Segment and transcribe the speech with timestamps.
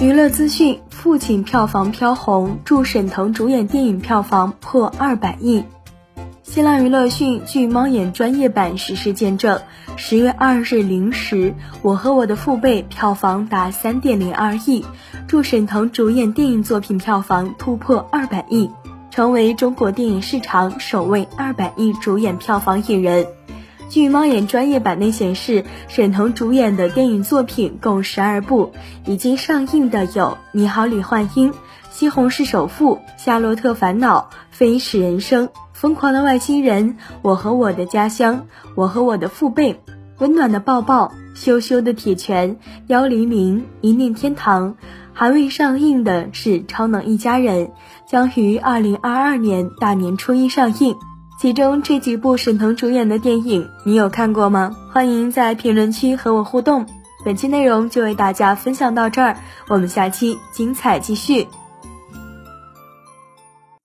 [0.00, 5.62] 娱乐资讯：父亲票房飘红，祝沈腾主演电影票房破二百亿。
[6.42, 9.60] 新浪娱乐讯，据猫眼专业版实时见证，
[9.96, 11.50] 十月二日零时，
[11.82, 14.86] 《我和我的父辈》票房达三点零二亿，
[15.28, 18.70] 祝沈腾主演电影作品票房突破二百亿，
[19.10, 23.26] 成为中国电影市场首位二百亿主演票房艺人。
[23.90, 28.70] 据猫眼专业版内显示，沈腾主演的电影作品共十二部，
[29.04, 30.10] 已经上映的有
[30.52, 31.52] 《你好，李焕英》
[31.90, 35.48] 《西红柿首富》《夏洛特烦恼》《飞驰人生》。
[35.72, 39.80] 疯狂的外星人，我和我的家乡，我和我的父辈，
[40.18, 44.76] 温暖的抱抱，羞羞的铁拳，幺零零，一念天堂。
[45.12, 47.66] 还未上映的是《超能一家人》，
[48.08, 50.94] 将于二零二二年大年初一上映。
[51.40, 54.76] 其中这几部沈腾主演的电影，你有看过吗？
[54.92, 56.84] 欢迎在评论区和我互动。
[57.24, 61.48] 本期内容就为大家分享到这儿，我们下期精彩继续。